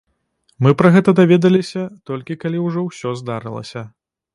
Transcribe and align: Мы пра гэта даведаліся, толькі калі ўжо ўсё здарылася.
Мы 0.65 0.71
пра 0.79 0.91
гэта 0.95 1.15
даведаліся, 1.21 1.85
толькі 2.13 2.41
калі 2.45 2.67
ўжо 2.67 2.89
ўсё 2.91 3.19
здарылася. 3.23 3.91